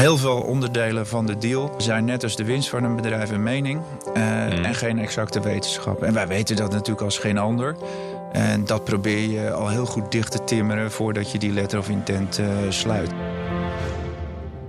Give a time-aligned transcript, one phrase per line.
[0.00, 3.42] Heel veel onderdelen van de deal zijn net als de winst van een bedrijf een
[3.42, 3.80] mening
[4.16, 6.02] uh, en geen exacte wetenschap.
[6.02, 7.76] En wij weten dat natuurlijk als geen ander.
[8.32, 11.88] En dat probeer je al heel goed dicht te timmeren voordat je die letter of
[11.88, 13.10] intent uh, sluit.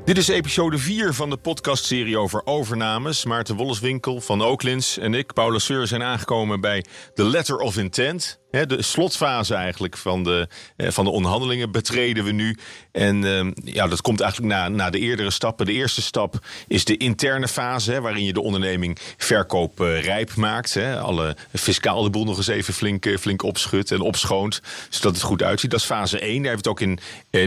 [0.06, 3.26] Dit is episode 4 van de podcastserie over overnames.
[3.26, 8.41] Maarten Wolleswinkel van Oaklins en ik, Paula Seur, zijn aangekomen bij de Letter of Intent
[8.52, 12.58] de slotfase eigenlijk van de, eh, van de onderhandelingen betreden we nu.
[12.92, 15.66] En ehm, ja, dat komt eigenlijk na, na de eerdere stappen.
[15.66, 20.78] De eerste stap is de interne fase, waarin je de onderneming verkooprijp uh, maakt.
[21.02, 25.24] Alle fiscaal de boel nog eens even flink, uh, flink opschudt en opschoont, zodat het
[25.24, 25.72] goed uitziet.
[25.72, 26.44] Dat is fase 1.
[26.44, 27.00] Daar hebben we het ook in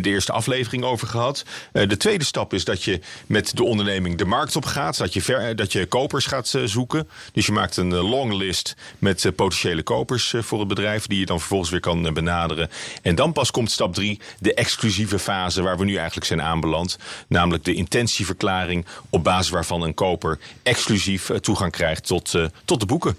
[0.02, 1.44] de eerste aflevering over gehad.
[1.72, 4.98] de tweede stap is dat je met de onderneming de markt op gaat.
[4.98, 7.08] Dat je, ver, dat je kopers gaat zoeken.
[7.32, 11.70] Dus je maakt een longlist met potentiële kopers voor het bedrijf die je dan vervolgens
[11.70, 12.70] weer kan eh, benaderen.
[13.02, 16.98] En dan pas komt stap 3, de exclusieve fase waar we nu eigenlijk zijn aanbeland.
[17.28, 22.80] Namelijk de intentieverklaring op basis waarvan een koper exclusief eh, toegang krijgt tot, uh, tot
[22.80, 23.16] de boeken.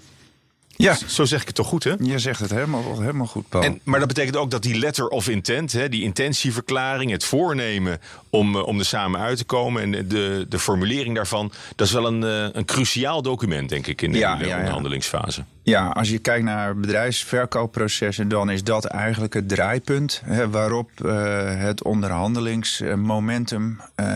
[0.76, 1.94] Ja, zo zeg ik het toch goed, hè?
[1.98, 3.62] Je zegt het helemaal, helemaal goed, Paul.
[3.62, 8.00] En, maar dat betekent ook dat die letter of intent, hè, die intentieverklaring, het voornemen
[8.30, 12.06] om, om er samen uit te komen en de, de formulering daarvan, dat is wel
[12.06, 12.22] een,
[12.56, 15.40] een cruciaal document, denk ik, in de, ja, onderhandelingsfase.
[15.40, 21.12] Ja, als je kijkt naar bedrijfsverkoopprocessen, dan is dat eigenlijk het draaipunt hè, waarop uh,
[21.60, 24.06] het onderhandelingsmomentum uh,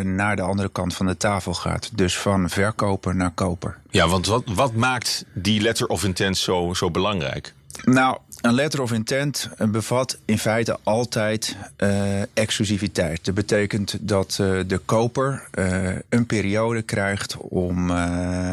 [0.00, 1.90] naar de andere kant van de tafel gaat.
[1.94, 3.78] Dus van verkoper naar koper.
[3.90, 7.54] Ja, want wat, wat maakt die letter of intent zo, zo belangrijk?
[7.84, 13.24] Nou, een letter of intent bevat in feite altijd uh, exclusiviteit.
[13.24, 17.88] Dat betekent dat uh, de koper uh, een periode krijgt om,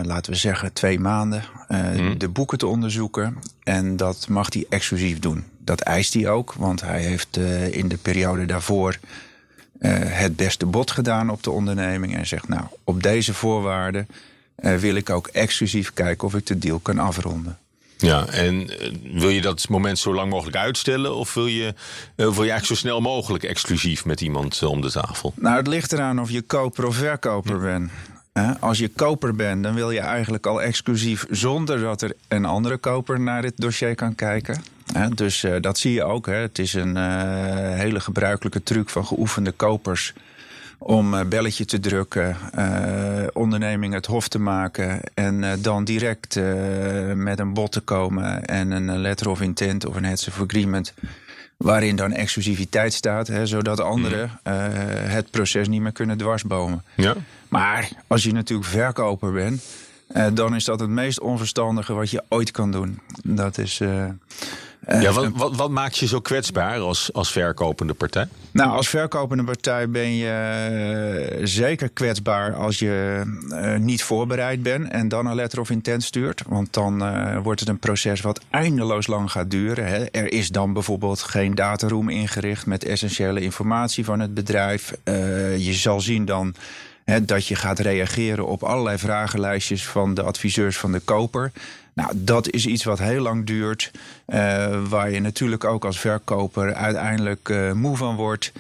[0.04, 2.18] laten we zeggen, twee maanden mm.
[2.18, 3.38] de boeken te onderzoeken.
[3.64, 5.44] En dat mag hij exclusief doen.
[5.58, 7.38] Dat eist hij ook, want hij heeft
[7.72, 8.98] in de periode daarvoor
[10.08, 12.16] het beste bod gedaan op de onderneming.
[12.16, 14.08] En zegt, nou, op deze voorwaarden
[14.56, 17.58] wil ik ook exclusief kijken of ik de deal kan afronden.
[18.04, 21.16] Ja, en eh, wil je dat moment zo lang mogelijk uitstellen?
[21.16, 21.74] Of wil je, uh,
[22.16, 25.34] wil je eigenlijk zo snel mogelijk exclusief met iemand uh, om de tafel?
[25.36, 27.92] Nou, het ligt eraan of je koper of verkoper bent.
[28.60, 32.78] Als je koper bent, dan wil je eigenlijk al exclusief zonder dat er een andere
[32.78, 34.64] koper naar dit dossier kan kijken.
[35.14, 36.26] Dus dat zie je ook.
[36.26, 36.96] Het is een
[37.76, 40.14] hele gebruikelijke truc van geoefende kopers
[40.84, 46.40] om uh, belletje te drukken, uh, onderneming het hof te maken en uh, dan direct
[47.16, 50.94] met een bod te komen en een letter of intent of een heads of agreement
[51.58, 54.54] waarin dan exclusiviteit staat, hè, zodat anderen mhm.
[55.10, 56.84] het proces niet meer kunnen dwarsbomen.
[56.96, 57.16] Ja.
[57.48, 59.64] Maar als je natuurlijk verkoper bent,
[60.34, 63.00] dan is dat het meest onverstandige wat je ooit kan doen.
[63.24, 64.06] Dat is eh,
[64.88, 68.28] ja, wat, wat, wat, maakt je zo kwetsbaar als, als verkopende partij?
[68.52, 74.90] Nou, als verkopende partij ben je eh, zeker kwetsbaar als je uh, niet voorbereid bent
[74.90, 76.44] en dan een letter of intent stuurt.
[76.48, 79.88] Want dan uh, wordt het een proces wat eindeloos lang gaat duren.
[79.88, 80.06] Hè.
[80.06, 84.94] Er is dan bijvoorbeeld geen dataroom ingericht met essentiële informatie van het bedrijf.
[85.58, 86.56] je zal zien dan
[87.24, 91.52] dat je gaat reageren op allerlei vragenlijstjes van de adviseurs van de koper.
[91.94, 93.92] Nou, dat is iets wat heel lang duurt.
[94.28, 98.52] Uh, waar je natuurlijk ook als verkoper uiteindelijk uh, moe van wordt.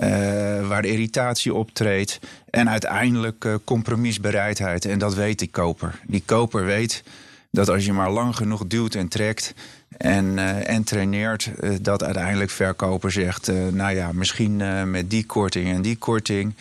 [0.00, 2.18] Uh, waar de irritatie optreedt.
[2.50, 4.84] En uiteindelijk compromisbereidheid.
[4.84, 6.00] En dat weet die koper.
[6.06, 7.02] Die koper weet
[7.50, 9.54] dat als je maar lang genoeg duwt en trekt.
[9.96, 14.56] En, en traineert, dat uiteindelijk verkoper zegt: Nou ja, misschien
[14.90, 16.54] met die korting en die korting.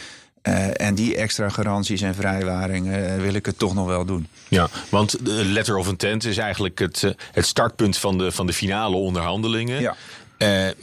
[0.47, 4.27] Uh, en die extra garanties en vrijwaringen uh, wil ik het toch nog wel doen.
[4.47, 8.45] Ja, want de letter of intent is eigenlijk het, uh, het startpunt van de, van
[8.45, 9.81] de finale onderhandelingen.
[9.81, 9.95] Ja.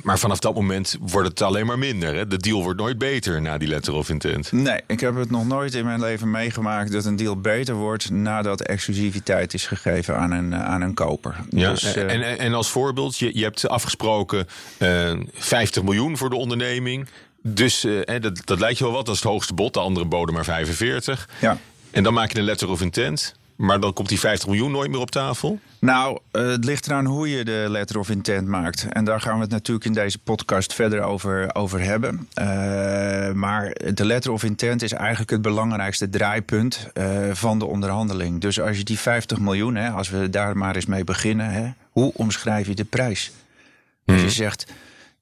[0.03, 2.15] maar vanaf dat moment wordt het alleen maar minder.
[2.15, 2.27] Hè?
[2.27, 4.53] De deal wordt nooit beter na die letter of intent.
[4.53, 8.11] Nee, ik heb het nog nooit in mijn leven meegemaakt dat een deal beter wordt
[8.11, 11.37] nadat exclusiviteit is gegeven aan een, aan een koper.
[11.51, 14.47] Ja, dus, en, en als voorbeeld, je, je hebt afgesproken
[15.33, 17.09] 50 miljoen voor de onderneming.
[17.55, 19.07] Dus uh, dat, dat lijkt je wel wat.
[19.07, 19.75] Dat is het hoogste bod.
[19.75, 21.29] De andere boden maar 45.
[21.41, 21.59] Ja.
[21.91, 23.35] En dan maak je een letter of intent.
[23.57, 25.59] Maar dan komt die 50 miljoen nooit meer op tafel?
[25.79, 28.87] Nou, uh, het ligt eraan hoe je de letter of intent maakt.
[28.91, 32.29] En daar gaan we het natuurlijk in deze podcast verder over, over hebben.
[32.41, 32.45] Uh,
[33.33, 36.89] maar de letter of intent is eigenlijk het belangrijkste draaipunt
[37.33, 38.41] van de onderhandeling.
[38.41, 41.71] Dus als je die 50 miljoen, hè, als we daar maar eens mee beginnen, hè,
[41.91, 43.33] hoe omschrijf je de prijs?
[44.07, 44.33] Als je mhm.
[44.33, 44.67] zegt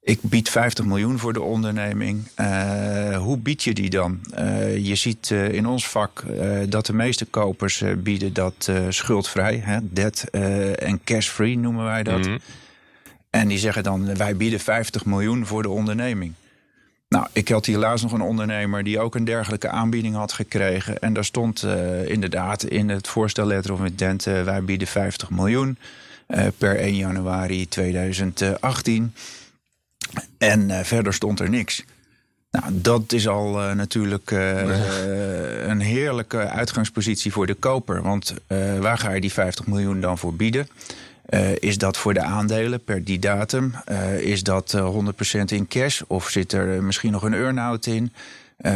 [0.07, 2.23] ik bied 50 miljoen voor de onderneming.
[2.39, 4.19] Uh, hoe bied je die dan?
[4.39, 6.23] Uh, je ziet uh, in ons vak
[6.69, 9.61] dat de meeste kopers bieden dat schuldvrij.
[9.63, 10.29] Hè, debt
[10.79, 12.27] en cash-free noemen wij dat.
[12.27, 12.39] Mm
[13.29, 16.33] En die zeggen dan, wij bieden 50 miljoen voor de onderneming.
[17.09, 20.99] Nou, ik had hier laatst nog een ondernemer die ook een dergelijke aanbieding had gekregen.
[20.99, 21.65] En daar stond
[22.05, 25.77] inderdaad in het voorstel letter of intent, uh, wij bieden 50 miljoen
[26.57, 29.13] per 1 januari 2018.
[30.37, 31.83] En verder stond er niks.
[32.51, 38.01] Nou, dat is al natuurlijk een heerlijke uitgangspositie voor de koper.
[38.01, 38.33] Want
[38.79, 40.67] waar ga je die 50 miljoen dan voor bieden?
[41.59, 43.73] Is dat voor de aandelen per die datum?
[44.19, 44.95] Is dat uh,
[45.39, 48.13] 100% in cash of zit er misschien nog een earn-out in?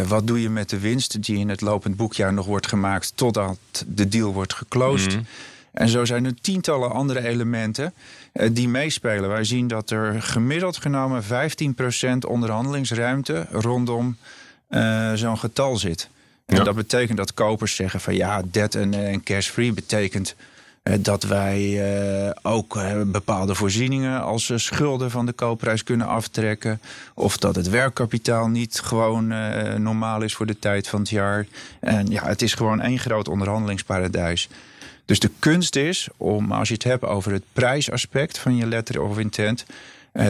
[0.07, 3.57] wat doe je met de winst die in het lopend boekjaar nog wordt gemaakt totdat
[3.87, 5.15] de deal wordt geclosed?
[5.15, 5.25] Mm.
[5.71, 7.93] En zo zijn er tientallen andere elementen
[8.51, 9.29] die meespelen.
[9.29, 11.27] Wij zien dat er gemiddeld genomen 15%
[12.27, 14.17] onderhandelingsruimte rondom
[15.13, 16.09] zo'n getal zit.
[16.45, 16.63] En ja.
[16.63, 20.35] dat betekent dat kopers zeggen van ja, debt en cash-free betekent
[20.83, 26.81] eh, dat wij eh, ook eh, bepaalde voorzieningen als schulden van de koopprijs kunnen aftrekken.
[27.13, 29.27] Of dat het werkkapitaal niet gewoon
[29.83, 31.45] normaal is voor de tijd van het jaar.
[31.79, 34.49] En ja, het is gewoon één groot onderhandelingsparadijs.
[35.05, 39.01] Dus de kunst is om, als je het hebt over het prijsaspect van je letter
[39.01, 39.65] of intent,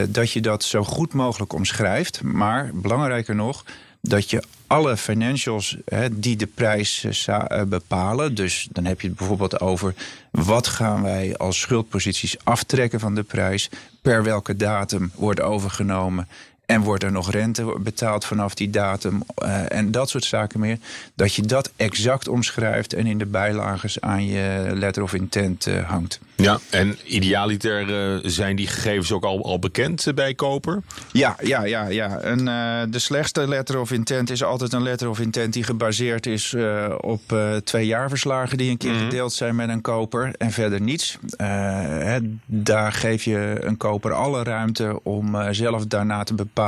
[0.07, 2.21] dat je dat zo goed mogelijk omschrijft.
[2.21, 3.65] Maar belangrijker nog,
[4.01, 8.35] dat je alle financials hè, die de prijs uh, bepalen.
[8.35, 9.93] Dus dan heb je het bijvoorbeeld over
[10.31, 13.69] wat gaan wij als schuldposities aftrekken van de prijs.
[14.01, 16.27] Per welke datum wordt overgenomen.
[16.71, 19.23] En wordt er nog rente betaald vanaf die datum?
[19.43, 20.77] Uh, en dat soort zaken meer.
[21.15, 25.89] Dat je dat exact omschrijft en in de bijlages aan je letter of intent uh,
[25.89, 26.19] hangt.
[26.35, 30.81] Ja, en idealiter uh, zijn die gegevens ook al, al bekend bij koper?
[31.11, 31.87] Ja, ja, ja.
[31.87, 32.17] ja.
[32.19, 32.45] En,
[32.91, 36.55] de slechtste letter of intent is altijd een letter of intent die gebaseerd is
[36.97, 37.21] op
[37.63, 39.05] twee jaarverslagen die een keer mm-hmm.
[39.05, 41.17] gedeeld zijn met een koper en verder niets.
[41.37, 46.60] Hè, daar geef je een koper alle ruimte om zelf daarna te bepalen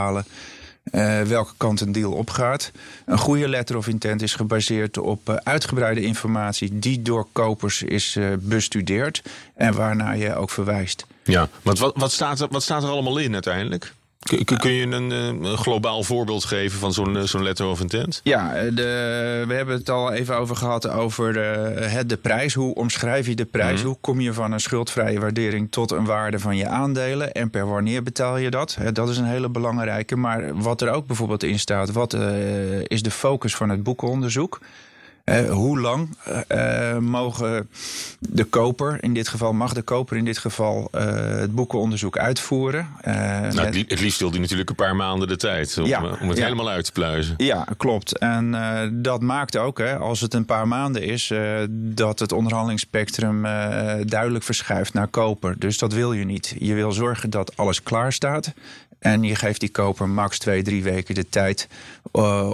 [0.92, 2.72] uh, welke kant een deal opgaat.
[3.06, 8.16] Een goede letter of intent is gebaseerd op uh, uitgebreide informatie die door kopers is
[8.16, 9.22] uh, bestudeerd
[9.56, 11.06] en waarnaar je ook verwijst.
[11.24, 13.94] Ja, wat, wat, staat er, wat staat er allemaal in uiteindelijk?
[14.24, 17.82] Kun, kun je een, eh, een, globaal voorbeeld geven van zo'n eh, zo'n letter of
[17.82, 18.20] intent?
[18.24, 22.54] Ja, de, we hebben het al even over gehad over de, de prijs.
[22.54, 23.80] Hoe omschrijf je de prijs?
[23.80, 23.88] Mhm.
[23.88, 27.32] Hoe kom je van een schuldvrije waardering tot een waarde van je aandelen?
[27.32, 28.78] En per wanneer betaal je dat?
[28.94, 30.16] Dat is een hele belangrijke.
[30.16, 34.60] Maar wat er ook bijvoorbeeld in staat, wat uh, is de focus van het boekenonderzoek?
[35.26, 36.10] Uh, hoe lang
[36.52, 37.70] uh, mogen
[38.20, 42.88] de koper, in dit geval mag de koper in dit geval uh, het boekenonderzoek uitvoeren?
[43.04, 46.30] nou, het, het, liefst wil hij natuurlijk een paar maanden de tijd om, ja, om
[46.30, 46.44] het ja.
[46.44, 47.34] helemaal uit te pluizen.
[47.38, 48.18] Ja, klopt.
[48.18, 48.52] En
[49.02, 51.34] dat maakt ook, hè, als het een paar maanden is,
[51.70, 53.42] dat het onderhandelingsspectrum
[54.06, 55.56] duidelijk verschuift naar koper.
[55.60, 56.56] Dus dat wil je niet.
[56.60, 58.54] Je wil zorgen dat alles klaar staat.
[59.00, 61.68] En je geeft die koper max twee, drie weken de tijd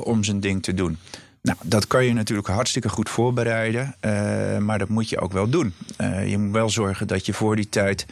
[0.04, 0.98] om zijn ding te doen.
[1.41, 5.50] Nou, dat kan je natuurlijk hartstikke goed voorbereiden, uh, maar dat moet je ook wel
[5.50, 5.74] doen.
[6.01, 8.06] Uh, je moet wel zorgen dat je voor die tijd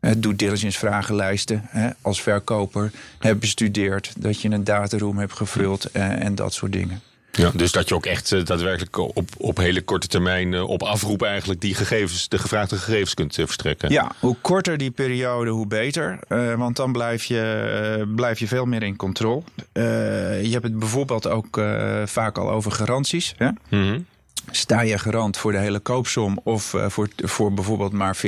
[0.00, 1.68] uh, due diligence vragenlijsten
[2.02, 7.00] als verkoper hebt bestudeerd, dat je een dataroom hebt gevuld en dat soort dingen.
[7.32, 10.82] Ja, dus dat je ook echt uh, daadwerkelijk op, op hele korte termijn uh, op
[10.82, 13.90] afroep eigenlijk die gegevens, de gevraagde gegevens kunt verstrekken.
[13.90, 16.18] Ja, hoe korter die periode, hoe beter.
[16.56, 19.42] want dan blijf je, blijf je veel meer in controle.
[19.72, 21.60] je hebt het bijvoorbeeld ook
[22.04, 23.34] vaak al over garanties.
[23.36, 23.48] Hè?
[23.68, 24.06] Mm-hmm.
[24.50, 28.20] Sta je garant voor de hele koopsom of voor, voor bijvoorbeeld maar 40%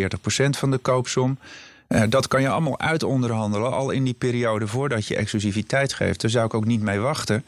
[0.51, 1.39] van de koopsom?
[2.09, 6.21] dat kan je allemaal uitonderhandelen al in die periode voordat je exclusiviteit geeft.
[6.21, 7.45] Daar zou ik ook niet mee wachten.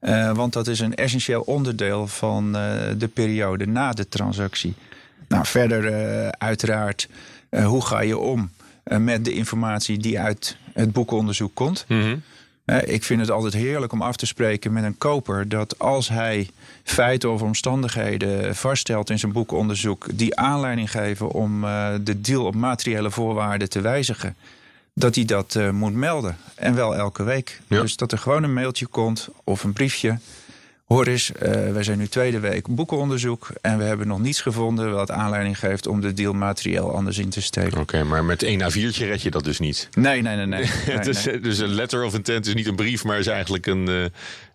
[0.00, 4.74] Uh, want dat is een essentieel onderdeel van uh, de periode na de transactie.
[5.28, 7.08] Nou, verder uh, uiteraard,
[7.64, 8.50] hoe ga je om
[8.98, 11.84] met de informatie die uit het boekonderzoek komt?
[11.88, 12.22] Mm -hmm.
[12.84, 16.48] ik vind het altijd heerlijk om af te spreken met een koper dat als hij
[16.82, 21.60] feiten of omstandigheden vaststelt in zijn boekonderzoek die aanleiding geven om
[22.00, 24.36] de deal op materiële voorwaarden te wijzigen,
[24.98, 26.36] dat hij dat uh, moet melden.
[26.54, 27.60] En wel elke week.
[27.66, 27.80] Ja.
[27.80, 30.18] Dus dat er gewoon een mailtje komt of een briefje.
[30.86, 34.92] Hoor eens, uh, wij zijn nu tweede week boekenonderzoek en we hebben nog niets gevonden
[34.92, 37.72] wat aanleiding geeft om de deal materieel anders in te steken.
[37.72, 39.88] Oké, okay, maar met één A4'tje red je dat dus niet?
[39.92, 40.46] Nee, nee, nee.
[40.46, 40.98] nee.
[41.00, 41.40] dus, nee.
[41.40, 44.04] dus, een letter of intent is niet een brief, maar is eigenlijk een, uh,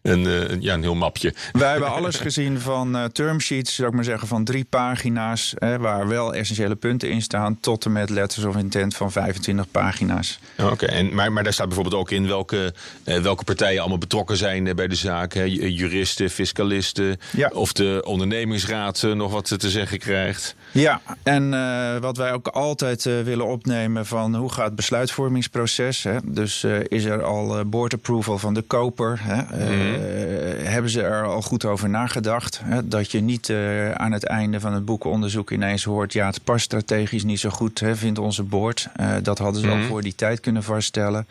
[0.01, 1.33] een, een, ja, een heel mapje.
[1.51, 5.77] Wij hebben alles gezien van uh, termsheets, zou ik maar zeggen, van drie pagina's, hè,
[5.77, 10.39] waar wel essentiële punten in staan, tot en met letters of intent van 25 pagina's.
[10.57, 12.73] Oké, en maar, maar daar staat bijvoorbeeld ook in welke,
[13.05, 15.33] uh, welke partijen allemaal betrokken zijn bij de zaak.
[15.33, 15.43] Hè?
[15.43, 17.49] Juristen, fiscalisten, ja.
[17.53, 20.55] of de ondernemingsraad nog wat te zeggen krijgt.
[20.71, 26.03] Ja, en uh, wat wij ook altijd uh, willen opnemen van hoe gaat het besluitvormingsproces.
[26.03, 26.17] Hè?
[26.23, 29.19] Dus uh, is er al board approval van de koper?
[29.21, 29.35] Hè?
[29.35, 30.65] Mm.
[30.65, 32.61] Hebben ze er al goed over nagedacht?
[32.63, 32.87] Hè?
[32.87, 33.53] Dat je niet
[33.93, 36.13] aan het einde van het boekenonderzoek ineens hoort...
[36.13, 38.87] ja, het past strategisch niet zo goed, hè, vindt onze board.
[39.21, 39.81] dat hadden ze mm.
[39.81, 41.27] al voor die tijd kunnen vaststellen.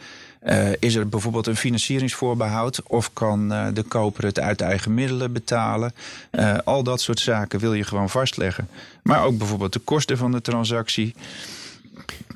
[0.47, 5.33] Uh, is er bijvoorbeeld een financieringsvoorbehoud of kan uh, de koper het uit eigen middelen
[5.33, 5.93] betalen?
[6.33, 8.69] Uh, al dat soort zaken wil je gewoon vastleggen.
[9.03, 11.15] Maar ook bijvoorbeeld de kosten van de transactie.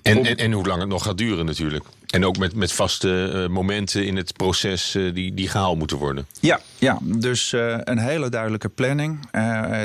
[0.02, 1.84] En, en, en hoe lang het nog gaat duren natuurlijk.
[2.06, 6.26] En ook met, met vaste momenten in het proces die, die gehaald moeten worden.
[6.40, 7.52] Ja, ja dus
[7.84, 9.18] een hele duidelijke planning.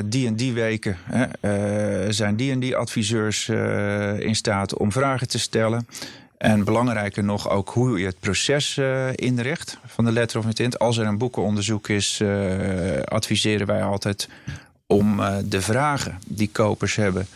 [0.06, 0.98] die en die weken
[2.10, 3.50] zijn die en die adviseurs
[4.20, 5.88] in staat om vragen te stellen.
[6.40, 10.80] En belangrijker nog ook hoe je het proces uh, inricht van de letter of intent.
[10.80, 14.30] Als er een boekenonderzoek is, uh, adviseren wij altijd
[14.88, 17.28] om uh, de vragen die kopers hebben,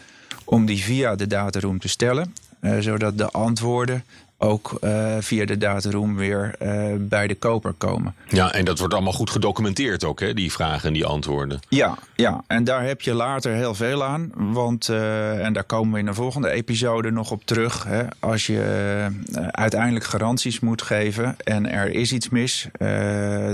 [0.44, 2.34] om die via de dataroom te stellen.
[2.80, 4.04] zodat de antwoorden
[4.44, 8.16] ook uh, via de dataroom weer uh, bij de koper komen.
[8.28, 10.34] Ja, en dat wordt allemaal goed gedocumenteerd ook, hè?
[10.34, 11.60] die vragen en die antwoorden.
[11.70, 14.32] Ja, ja, en daar heb je later heel veel aan.
[14.36, 17.84] Want, uh, en daar komen we in de volgende episode nog op terug.
[17.84, 18.04] Hè?
[18.20, 18.62] Als je
[19.52, 22.68] uiteindelijk garanties moet geven en er is iets mis,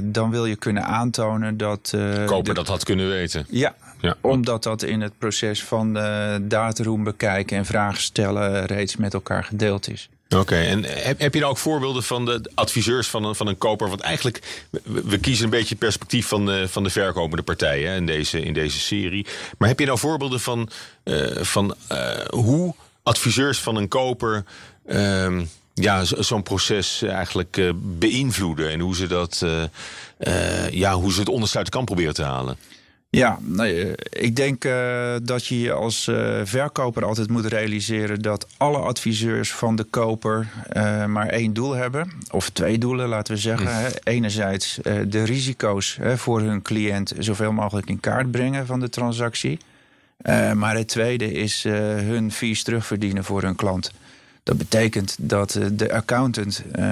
[0.04, 1.86] dan wil je kunnen aantonen dat.
[1.86, 3.46] de koper dat had kunnen weten.
[3.50, 4.16] Ja, ja.
[4.22, 5.94] Omdat dat in het proces van
[6.42, 10.10] dataroom bekijken en vragen stellen reeds met elkaar gedeeld is.
[10.36, 13.58] Oké, en heb, heb je nou ook voorbeelden van de adviseurs van een, van een
[13.58, 13.90] koper?
[13.90, 18.06] Want eigenlijk, we, kiezen een beetje het perspectief van de, van de verkopende partijen in,
[18.06, 19.26] deze, in deze serie.
[19.58, 20.70] Maar heb je nou voorbeelden van,
[21.04, 24.44] uh, van uh, hoe adviseurs van een koper
[24.88, 25.42] uh,
[25.74, 29.46] ja, zo'n proces eigenlijk uh, beïnvloeden en hoe ze, dat,
[30.72, 32.58] ja, hoe ze het ondersluit kan proberen te halen?
[33.12, 38.78] Ja, nee, ik denk uh, dat je als uh, verkoper altijd moet realiseren dat alle
[38.78, 42.12] adviseurs van de koper uh, maar één doel hebben.
[42.32, 43.86] Of twee doelen, laten we zeggen.
[43.86, 43.92] Hm.
[44.04, 49.60] Enerzijds de risico's voor hun cliënt zoveel mogelijk in kaart brengen van de transactie.
[50.54, 53.92] maar het tweede is hun fees terugverdienen voor hun klant.
[54.50, 56.64] Dat betekent dat eh, de accountant.
[56.80, 56.86] Uh,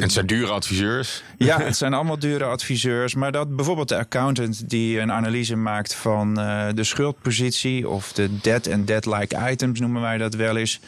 [0.00, 1.22] het zijn dure adviseurs?
[1.36, 3.14] Ja, het zijn allemaal dure adviseurs.
[3.14, 8.38] Maar dat bijvoorbeeld de accountant die een analyse maakt van uh, de schuldpositie of de
[8.40, 10.80] debt en debt-like items noemen wij dat wel eens.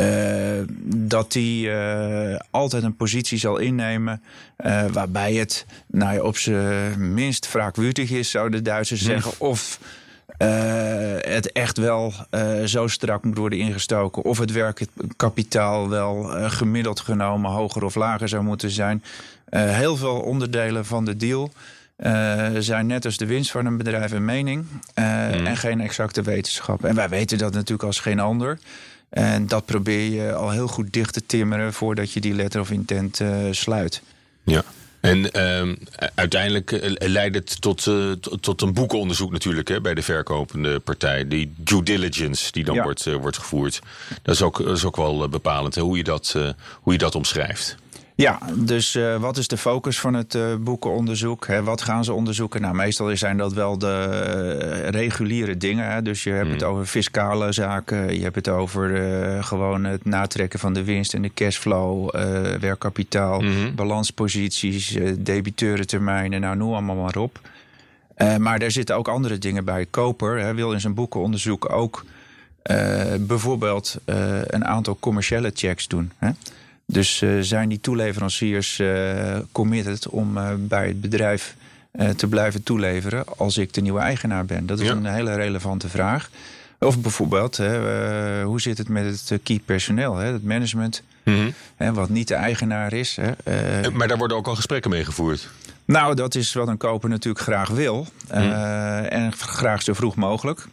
[0.00, 0.08] Uh,
[0.84, 1.70] dat die
[2.50, 4.22] altijd een positie zal innemen
[4.92, 9.06] waarbij het nou ja, op zijn minst wraakwutig is, zouden de Duitsers hm.
[9.06, 9.32] zeggen.
[9.38, 9.78] Of
[10.44, 14.24] het echt wel uh, zo strak moet worden ingestoken.
[14.24, 19.02] Of het werkkapitaal wel uh, gemiddeld genomen hoger of lager zou moeten zijn.
[19.50, 21.52] heel veel onderdelen van de deal
[22.58, 24.64] zijn net als de winst van een bedrijf een mening.
[24.94, 25.04] Mm.
[25.46, 26.84] En geen exacte wetenschap.
[26.84, 28.58] En wij weten dat natuurlijk als geen ander.
[29.08, 32.70] En dat probeer je al heel goed dicht te timmeren voordat je die letter of
[32.70, 33.20] intent
[33.50, 34.02] sluit.
[34.42, 34.62] Ja.
[35.00, 35.76] En uh,
[36.14, 41.28] uiteindelijk eh, leidt het tot, uh, tot een boekenonderzoek natuurlijk hè, bij de verkopende partij.
[41.28, 43.80] Die due diligence die dan wordt, uh, wordt gevoerd.
[44.22, 46.36] Dat is ook, dat is ook wel bepalend hè, hoe, je dat,
[46.80, 47.76] hoe je dat omschrijft.
[48.20, 51.46] Ja, dus uh, wat is de focus van het uh, boekenonderzoek?
[51.46, 52.60] Hè, wat gaan ze onderzoeken?
[52.60, 54.08] Nou, meestal zijn dat wel de
[54.82, 55.90] uh, reguliere dingen.
[55.90, 56.02] Hè?
[56.02, 56.70] Dus je hebt het hmm.
[56.70, 58.14] over fiscale zaken.
[58.16, 58.88] Je hebt het over
[59.44, 62.10] gewoon het natrekken van de winst en de cashflow,
[62.60, 63.74] werkkapitaal, mm.
[63.74, 66.40] balansposities, debiteurentermijnen.
[66.40, 67.40] Nou, noem allemaal maar op.
[68.38, 69.86] maar er zitten ook andere dingen bij.
[69.90, 72.04] Koper hè, wil in zijn boekenonderzoek ook
[73.20, 73.96] bijvoorbeeld
[74.46, 76.12] een aantal commerciële checks doen.
[76.18, 76.30] Hè?
[76.92, 81.56] Dus uh, zijn die toeleveranciers uh, committed om uh, bij het bedrijf
[82.16, 84.66] te blijven toeleveren als ik de nieuwe eigenaar ben?
[84.66, 86.30] Dat is een hele relevante vraag.
[86.78, 87.56] Of bijvoorbeeld,
[88.44, 92.34] hoe zit het met het key personeel, hè, het management, mm hè, wat niet de
[92.34, 93.18] eigenaar is.
[93.20, 95.48] Hè, maar daar worden ook al gesprekken mee gevoerd.
[95.84, 98.06] Nou, dat is wat een koper natuurlijk graag wil.
[98.34, 98.40] Mm.
[98.40, 100.66] En graag zo vroeg mogelijk.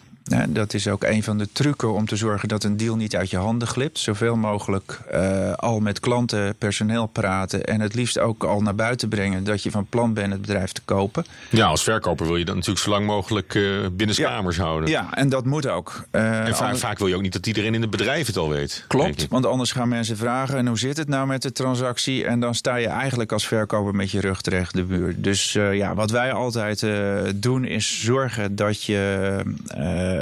[0.50, 3.30] Dat is ook een van de trucken om te zorgen dat een deal niet uit
[3.30, 4.00] je handen glipt.
[4.00, 7.66] Zoveel mogelijk uh, al met klanten, personeel praten.
[7.66, 10.72] En het liefst ook al naar buiten brengen dat je van plan bent het bedrijf
[10.72, 11.26] te kopen.
[11.50, 14.90] Ja, als verkoper wil je dat natuurlijk zo lang mogelijk uh, binnen kamers houden.
[14.90, 16.06] Ja, en dat moet ook.
[16.12, 18.50] Uh, en vaak, vaak, wil je ook niet dat iedereen in het bedrijf het al
[18.50, 18.86] weet.
[18.88, 22.26] Klopt, want anders gaan mensen vragen: en hoe zit het nou met de transactie?
[22.26, 25.22] En dan sta je eigenlijk als verkoper met je rug terecht de muur.
[25.22, 26.86] Dus ja, wat wij altijd
[27.36, 28.96] doen is zorgen dat je
[29.68, 30.17] eh,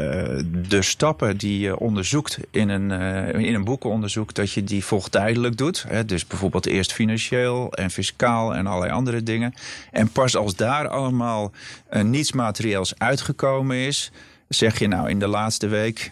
[0.68, 5.58] de stappen die je onderzoekt in een, uh, in een boekenonderzoek, dat je die volgtijdelijk
[5.58, 5.86] doet.
[5.88, 6.06] Hè?
[6.06, 9.54] Dus bijvoorbeeld eerst financieel en fiscaal en allerlei andere dingen.
[9.92, 11.52] En pas als daar allemaal
[11.94, 14.12] uh, niets materieels uitgekomen is,
[14.48, 16.12] zeg je nou in de laatste week,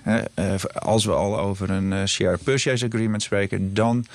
[0.74, 4.06] als we al over een share purchase agreement spreken, dan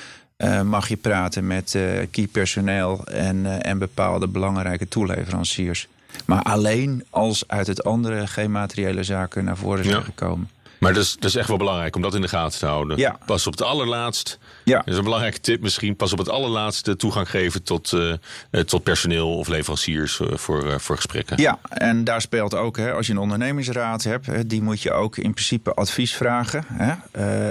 [0.65, 1.79] mag je praten met
[2.11, 5.89] key personeel en, en bepaalde belangrijke toeleveranciers.
[6.25, 10.51] Maar alleen als uit het andere geen materiële zaken naar voren zijn gekomen.
[10.79, 12.99] Maar dat is, dat is echt wel belangrijk om dat in de gaten te houden.
[12.99, 13.19] Ja.
[13.27, 14.39] Pas op het allerlaatst.
[14.65, 14.79] Ja.
[14.79, 15.97] Dat is een belangrijke tip misschien.
[15.97, 18.13] Pas op het allerlaatste toegang geven tot, uh,
[18.61, 21.41] tot personeel of leveranciers uh, voor, uh, voor gesprekken.
[21.41, 25.17] Ja, en daar speelt ook, hè, als je een ondernemingsraad hebt, die moet je ook
[25.17, 26.65] in principe advies vragen.
[26.73, 26.93] Hè?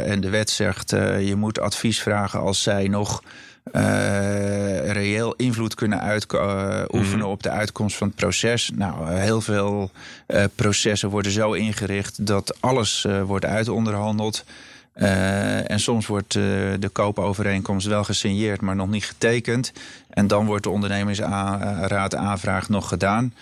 [0.02, 3.22] en de wet zegt, je moet advies vragen als zij nog
[3.74, 7.28] uh, reëel invloed kunnen uitoefenen mhm.
[7.28, 8.72] op de uitkomst van het proces.
[8.76, 9.92] Nou, heel veel
[10.56, 14.44] processen worden zo ingericht dat alles wordt uitonderhandeld.
[14.94, 19.72] en soms wordt de koopovereenkomst wel gesigneerd, maar nog niet getekend.
[20.10, 23.34] En dan wordt de ondernemingsraad aanvraag nog gedaan.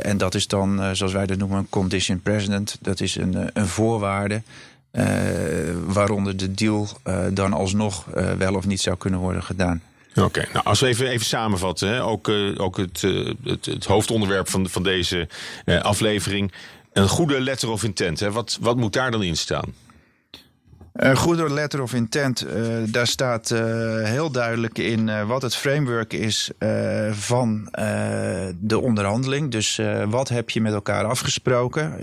[0.00, 2.78] en dat is dan, zoals wij dat noemen, een condition precedent.
[2.80, 4.42] Dat is een, een voorwaarde.
[4.96, 5.65] Eh,
[5.96, 9.82] waaronder de deal eh, dan alsnog eh, wel of niet zou kunnen worden gedaan.
[10.14, 12.04] Oké, nou als we even, even samenvatten, hè?
[12.04, 13.00] ook, ook het,
[13.44, 15.28] het, het, hoofdonderwerp van, van deze
[15.82, 16.52] aflevering.
[16.92, 18.32] Een goede letter of intent, hè?
[18.32, 19.74] Wat, wat moet daar dan in staan?
[20.92, 22.46] Een goede letter of intent,
[22.86, 23.48] daar staat
[24.02, 26.50] heel duidelijk in wat het framework is
[27.10, 27.68] van
[28.58, 29.50] de onderhandeling.
[29.50, 31.94] Dus wat heb je met elkaar afgesproken?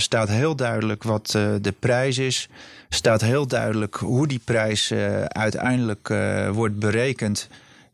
[0.00, 2.48] staat heel duidelijk wat de prijs is.
[2.88, 4.92] Staat heel duidelijk hoe die prijs
[5.28, 6.08] uiteindelijk
[6.52, 7.48] wordt berekend.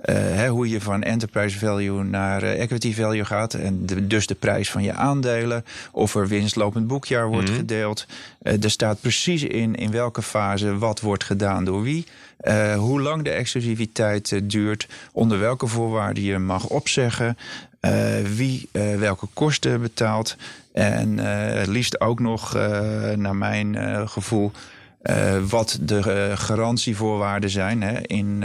[0.04, 3.54] Uh, hoe je van enterprise value naar uh, equity value gaat.
[3.54, 5.64] En de, dus de prijs van je aandelen.
[5.92, 8.06] Of er winstlopend boekjaar wordt mm gedeeld.
[8.42, 12.06] Uh, er staat precies in in welke fase wat wordt gedaan door wie.
[12.76, 14.88] hoe lang de exclusiviteit duurt.
[15.12, 17.36] Onder welke voorwaarden je mag opzeggen.
[18.36, 18.68] wie
[18.98, 20.36] welke kosten betaalt.
[20.72, 22.54] En het liefst ook nog,
[23.16, 23.76] naar mijn
[24.08, 24.52] gevoel,
[25.48, 28.44] wat de garantievoorwaarden zijn hè, in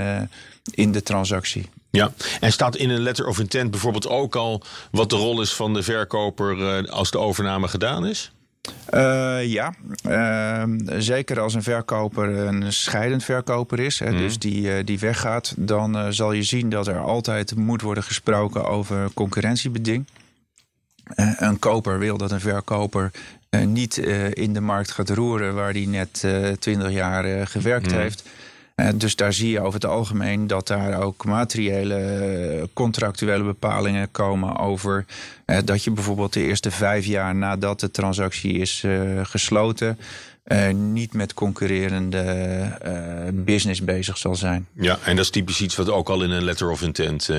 [0.72, 1.70] in de transactie.
[1.92, 5.54] Ja, en staat in een letter of intent bijvoorbeeld ook al wat de rol is
[5.54, 8.32] van de verkoper als de overname gedaan is?
[8.94, 9.74] Uh, ja,
[10.08, 10.64] uh,
[10.98, 14.18] zeker als een verkoper een scheidend verkoper is, hè, mm.
[14.18, 18.66] dus die, uh, die weggaat, dan zal je zien dat er altijd moet worden gesproken
[18.66, 20.06] over concurrentiebeding.
[21.16, 23.12] een koper wil dat een verkoper
[23.66, 23.98] niet
[24.34, 26.28] in de markt gaat roeren waar hij net
[26.60, 27.98] 20 jaar gewerkt mm.
[27.98, 28.24] heeft.
[28.96, 34.58] Dus daar zie je over het algemeen dat daar ook materiële eh, contractuele bepalingen komen
[34.58, 35.06] over
[35.66, 38.84] dat je bijvoorbeeld de eerste vijf jaar nadat de transactie is
[39.24, 39.98] gesloten.
[40.74, 44.68] niet met concurrerende business bezig zal zijn.
[44.74, 47.30] Ja, en dat is typisch iets wat ook al in een letter of intent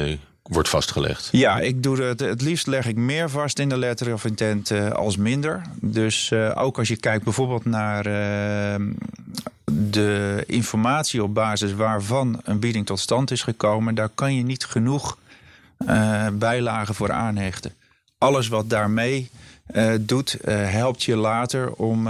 [0.49, 1.29] wordt vastgelegd.
[1.33, 4.71] Ja, ik doe het, het liefst leg ik meer vast in de letter of intent
[4.93, 5.63] als minder.
[5.81, 8.03] Dus ook als je kijkt bijvoorbeeld naar
[9.73, 14.65] de informatie op basis waarvan een bieding tot stand is gekomen, daar kan je niet
[14.65, 15.19] genoeg
[16.33, 17.73] bijlagen voor aanhechten.
[18.19, 19.31] Alles wat daarmee
[20.01, 22.09] doet, helpt je later om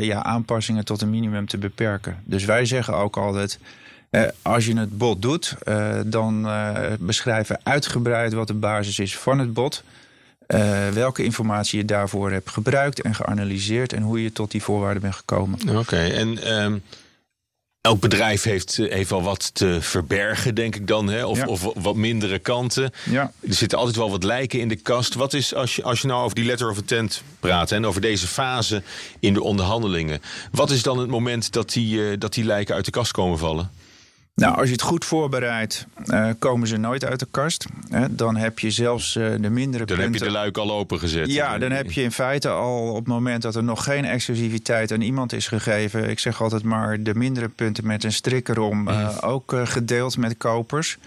[0.00, 2.22] ja, aanpassingen tot een minimum te beperken.
[2.24, 3.58] Dus wij zeggen ook altijd.
[4.42, 5.54] Als je het bod doet,
[6.06, 6.48] dan
[6.98, 9.82] beschrijven uitgebreid wat de basis is van het bod.
[10.48, 15.02] Uh, welke informatie je daarvoor hebt gebruikt en geanalyseerd en hoe je tot die voorwaarden
[15.02, 15.78] bent gekomen.
[15.78, 16.82] Oké, en um,
[17.80, 21.24] elk bedrijf heeft, eh, heeft wel wat te verbergen, denk ik dan, hè?
[21.24, 21.46] Of, ja.
[21.46, 22.92] of wat mindere kanten.
[23.10, 23.32] Ja.
[23.40, 25.14] Er zitten altijd wel wat lijken in de kast.
[25.14, 28.00] Wat is, als je, als je nou over die letter of intent praat en over
[28.00, 28.82] deze fase
[29.20, 32.84] in de onderhandelingen, wat is dan het moment dat die, uh, dat die lijken uit
[32.84, 33.70] de kast komen vallen?
[34.34, 37.66] Nou, als je het goed voorbereidt, uh, komen ze nooit uit de kast.
[37.88, 38.14] Hè?
[38.14, 40.12] Dan heb je zelfs uh, de mindere dan punten...
[40.12, 41.32] heb je de luik al opengezet.
[41.32, 44.92] Ja, dan heb je in feite al op het moment dat er nog geen exclusiviteit
[44.92, 46.10] aan iemand is gegeven...
[46.10, 48.88] ik zeg altijd maar de mindere punten met een strik erom...
[48.88, 50.98] Uh, ook gedeeld met kopers.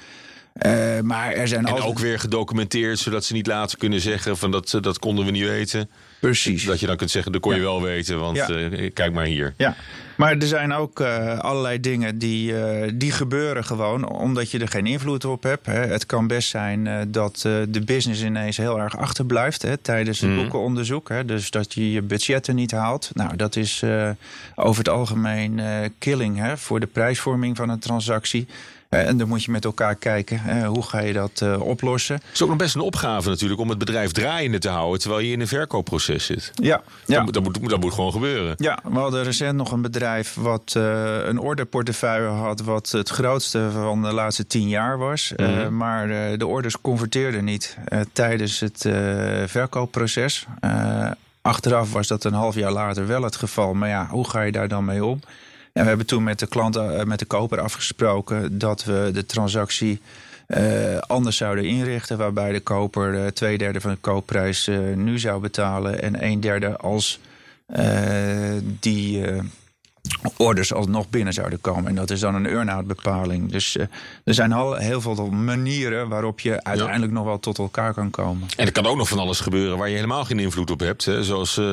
[1.04, 1.90] Maar er zijn en altijd...
[1.90, 5.48] ook weer gedocumenteerd, zodat ze niet later kunnen zeggen van dat, dat konden we niet
[5.48, 5.90] weten.
[6.20, 6.66] Precies.
[6.66, 8.46] Dat je dan kunt zeggen, dat kon je wel weten, want
[8.94, 9.54] kijk maar hier.
[9.58, 9.76] Ja,
[10.18, 14.68] maar er zijn ook uh, allerlei dingen die, uh, die gebeuren gewoon omdat je er
[14.68, 15.66] geen invloed op hebt.
[15.66, 15.80] Hè.
[15.80, 17.40] Het kan best zijn uh, dat
[17.70, 20.36] de business ineens heel erg achterblijft hè, tijdens het mm.
[20.36, 21.10] boekenonderzoek.
[21.10, 21.26] Hè.
[21.26, 23.10] Dus dat je je budgetten niet haalt.
[23.14, 23.84] Nou, dat is
[24.56, 25.62] over het algemeen
[26.00, 28.48] killing hè, voor de prijsvorming van een transactie.
[28.90, 32.16] Eh, en dan moet je met elkaar kijken, hoe ga je dat uh, oplossen.
[32.16, 35.00] Het is ook nog best een opgave natuurlijk om het bedrijf draaiende te houden...
[35.00, 36.52] terwijl je in een verkoopproces zit.
[36.56, 37.24] Ja, ja.
[37.24, 38.54] Dat, dat, moet, dat moet gewoon gebeuren.
[38.58, 40.74] Ja, we hadden recent nog een bedrijf wat
[41.26, 42.62] een orderportefeuille had...
[42.62, 45.34] wat het grootste van de laatste tien jaar was.
[45.36, 45.78] Mm -hmm.
[45.78, 47.78] maar de orders converteerden niet
[48.14, 48.86] tijdens het
[49.46, 50.46] verkoopproces...
[51.42, 53.74] Achteraf was dat een half jaar later wel het geval.
[53.74, 55.20] Maar ja, hoe ga je daar dan mee om?
[55.78, 59.26] En we hebben toen met de klant, eh, met de koper afgesproken dat we de
[59.26, 60.02] transactie
[60.48, 62.18] uh, anders zouden inrichten.
[62.18, 66.78] Waarbij de koper uh, twee derde van de koopprijs nu zou betalen en een derde
[66.78, 67.20] als
[68.80, 69.24] die
[70.38, 71.88] orders alsnog binnen zouden komen.
[71.88, 73.52] En dat is dan een earn-out bepaling.
[73.52, 73.86] Dus uh,
[74.24, 78.48] er zijn al heel veel manieren waarop je uiteindelijk nog wel tot elkaar kan komen.
[78.58, 81.06] En er kan ook nog van alles gebeuren waar je helemaal geen invloed op hebt.
[81.06, 81.24] Hè?
[81.24, 81.66] Zoals uh,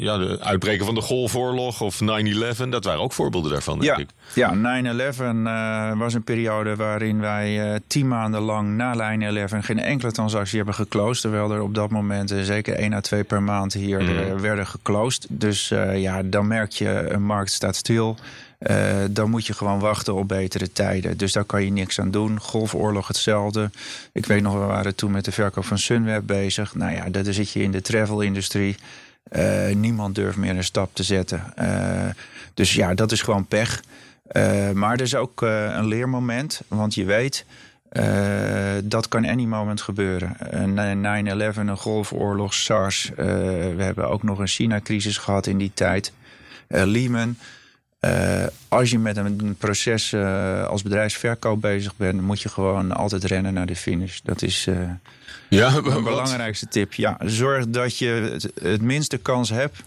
[0.00, 2.68] ja, de uitbreken van de Golfoorlog of 9-11.
[2.68, 4.02] Dat waren ook voorbeelden daarvan, denk ja.
[4.02, 4.08] ik.
[4.34, 4.82] Ja,
[5.14, 9.16] 9-11 uh, was een periode waarin wij tien maanden lang na
[9.48, 11.20] 9-11 geen enkele transactie hebben geclosed.
[11.20, 14.40] Terwijl er op dat moment zeker één à twee per maand hier mm.
[14.40, 15.26] werden geclosed.
[15.28, 18.16] Dus ja, dan merk je een markt staat stil.
[18.58, 21.16] Uh, dan moet je gewoon wachten op betere tijden.
[21.16, 22.40] Dus daar kan je niks aan doen.
[22.40, 23.70] Golfoorlog hetzelfde.
[24.12, 26.74] Ik weet nog, we waren toen met de verkoop van Sunweb bezig.
[26.74, 28.76] Nou ja, daar zit je in de travel-industrie.
[29.32, 31.42] Uh, niemand durft meer een stap te zetten.
[31.58, 32.04] Uh,
[32.54, 33.82] dus ja, dat is gewoon pech.
[34.74, 36.60] maar er is ook een leermoment.
[36.68, 37.44] Want je weet,
[38.84, 40.36] dat kan any moment gebeuren.
[41.54, 43.10] 9-11, een golfoorlog, SARS.
[43.16, 46.12] we hebben ook nog een China-crisis gehad in die tijd.
[46.68, 47.36] Lehman.
[48.00, 53.24] Uh, als je met een proces uh, als bedrijfsverkoop bezig bent, moet je gewoon altijd
[53.24, 54.18] rennen naar de finish.
[54.22, 54.90] Dat is uh,
[55.48, 56.94] ja, de belangrijkste tip.
[56.94, 59.82] Ja, zorg dat je het, het minste kans hebt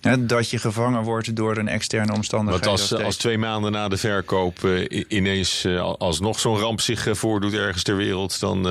[0.00, 2.64] hè, dat je gevangen wordt door een externe omstandigheid.
[2.64, 4.58] Want als, als twee maanden na de verkoop
[5.08, 5.66] ineens
[5.98, 8.62] alsnog zo'n ramp zich voordoet ergens ter wereld, dan,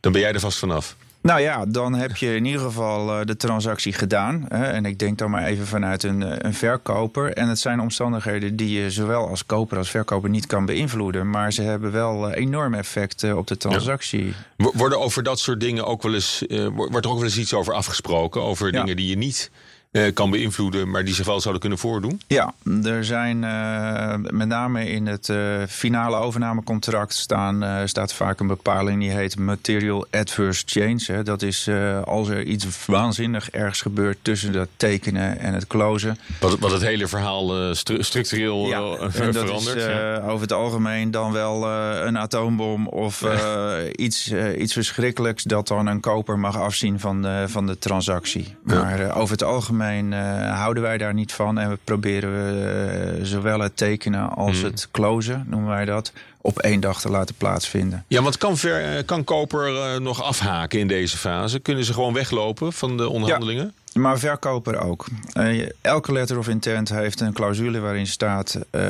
[0.00, 0.96] dan ben jij er vast vanaf.
[1.26, 4.46] Nou ja, dan heb je in ieder geval uh, de transactie gedaan.
[4.48, 7.32] Hè, en ik denk dan maar even vanuit een, eh, een, verkoper.
[7.32, 11.30] En het zijn omstandigheden die je zowel als koper als verkoper niet kan beïnvloeden.
[11.30, 14.34] Maar ze hebben wel uh, enorm effect uh, op de transactie.
[14.56, 14.70] Ja.
[14.74, 17.74] Worden over dat soort dingen ook wel eens, wordt er ook wel eens iets over
[17.74, 18.42] afgesproken?
[18.42, 18.80] Over ja.
[18.80, 19.50] dingen die je niet
[19.96, 22.20] uh, kan beïnvloeden, maar die zich wel zouden kunnen voordoen?
[22.26, 28.46] Ja, er zijn uh, met name in het uh, finale overnamecontract staan, staat vaak een
[28.46, 31.02] bepaling die heet Material Adverse Change.
[31.06, 31.22] Hè.
[31.22, 31.68] Dat is
[32.04, 36.18] als er iets waanzinnig ergs gebeurt tussen het tekenen en het closen.
[36.40, 39.76] Wat, wat het hele verhaal stru structureel ja, en dat verandert.
[39.76, 40.18] Is, ja.
[40.18, 41.66] Over het algemeen dan wel
[42.06, 43.24] een atoombom of
[44.06, 48.56] iets, iets verschrikkelijks dat dan een koper mag afzien van de, van de transactie.
[48.62, 51.58] Maar over het algemeen uh, houden wij daar niet van.
[51.58, 54.64] En we proberen we, uh, zowel het tekenen als mm.
[54.64, 58.04] het closen, noemen wij dat, op één dag te laten plaatsvinden.
[58.08, 61.58] Ja, want kan, ver, kan koper nog afhaken in deze fase?
[61.58, 63.64] Kunnen ze gewoon weglopen van de onderhandelingen?
[63.64, 63.85] Ja.
[63.96, 65.06] Maar verkoper ook.
[65.34, 68.82] Uh, elke letter of intent heeft een clausule waarin staat uh,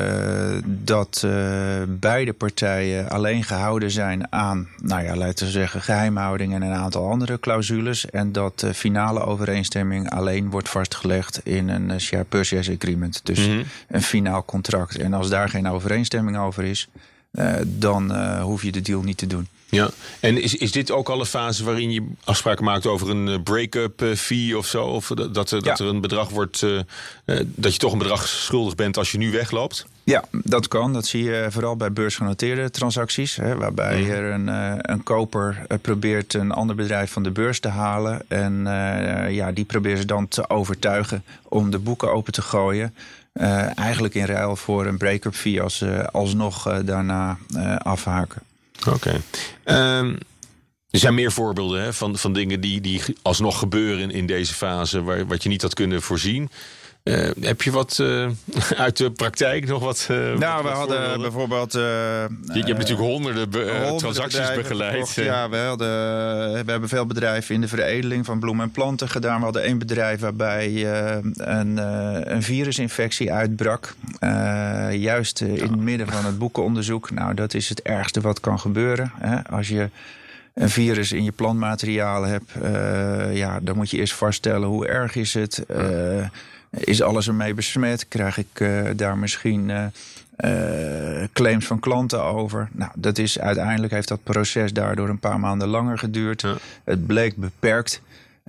[0.65, 1.31] dat uh,
[1.87, 7.09] beide partijen alleen gehouden zijn aan, nou ja, laten we zeggen, geheimhouding en een aantal
[7.09, 8.09] andere clausules.
[8.09, 13.21] En dat de finale overeenstemming alleen wordt vastgelegd in een share purchase agreement.
[13.23, 13.63] Dus mm -hmm.
[13.87, 14.97] een finaal contract.
[14.97, 16.89] En als daar geen overeenstemming over is,
[17.65, 19.47] dan hoef je de deal niet te doen.
[19.69, 23.43] Ja, en is, is dit ook al een fase waarin je afspraken maakt over een
[23.43, 24.85] break-up fee of zo?
[24.85, 25.59] Of dat, dat, ja.
[25.59, 26.81] dat er een bedrag wordt, uh,
[27.45, 29.85] dat je toch een bedrag schuldig bent als je nu wegloopt?
[30.03, 30.93] Ja, dat kan.
[30.93, 33.35] Dat zie je vooral bij beursgenoteerde transacties.
[33.35, 34.09] Hè, waarbij mm.
[34.09, 34.47] er een,
[34.91, 38.21] een koper probeert een ander bedrijf van de beurs te halen.
[38.27, 38.63] En
[39.29, 42.93] ja, die proberen ze dan te overtuigen om de boeken open te gooien.
[43.75, 47.37] Eigenlijk in ruil voor een break-up fee als ze alsnog daarna
[47.77, 48.41] afhaken.
[48.87, 49.21] Oké.
[49.65, 50.17] Um,
[50.89, 55.01] er zijn meer voorbeelden hè, van, van dingen die, die alsnog gebeuren in deze fase,
[55.01, 56.49] waar, wat je niet had kunnen voorzien.
[57.07, 58.29] Uh, heb je wat uh,
[58.85, 60.07] uit de praktijk nog wat?
[60.11, 61.71] Uh, nou, we hadden bijvoorbeeld.
[61.71, 65.13] Je, je, hebt natuurlijk honderden, honderden transacties begeleid.
[65.13, 65.87] ja, we, hadden,
[66.65, 69.37] we hebben veel bedrijven in de veredeling van bloemen en planten gedaan.
[69.37, 70.85] We hadden één bedrijf waarbij
[71.37, 71.77] een,
[72.33, 73.95] een, virusinfectie uitbrak.
[74.91, 77.11] juist in het midden van het boekenonderzoek.
[77.11, 79.11] Nou, dat is het ergste wat kan gebeuren.
[79.19, 79.43] Hè?
[79.49, 79.89] Als je
[80.53, 82.51] een virus in je plantmaterialen hebt,
[83.35, 85.65] ja, dan moet je eerst vaststellen hoe erg is het.
[86.79, 88.07] Is alles ermee besmet?
[88.07, 89.85] Krijg ik uh, daar misschien uh,
[90.37, 92.69] uh, claims van klanten over?
[92.71, 96.41] Nou, dat is uiteindelijk heeft dat proces daardoor een paar maanden langer geduurd.
[96.41, 96.55] Ja.
[96.83, 98.01] Het bleek beperkt.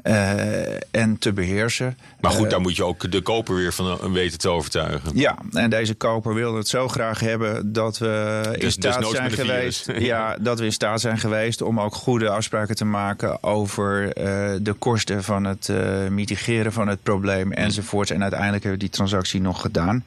[0.04, 1.98] Uh, en te beheersen.
[2.20, 5.10] Maar goed, uh, daar moet je ook de koper weer van weten te overtuigen.
[5.14, 9.10] Ja, en deze koper wilde het zo graag hebben dat we dus, in staat dus
[9.10, 9.90] zijn geweest.
[9.98, 14.12] ja, dat we in staat zijn geweest om ook goede afspraken te maken over uh,
[14.60, 15.72] de kosten van het
[16.10, 17.52] mitigeren van het probleem mm.
[17.52, 18.10] enzovoorts.
[18.10, 20.04] En uiteindelijk hebben we die transactie nog gedaan.